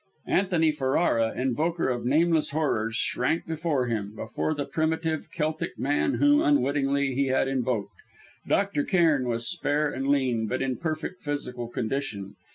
[0.25, 6.41] Antony Ferrara, invoker of nameless horrors, shrank before him before the primitive Celtic man whom
[6.41, 7.93] unwittingly he had invoked.
[8.47, 8.83] Dr.
[8.83, 12.33] Cairn was spare and lean, but in perfect physical condition.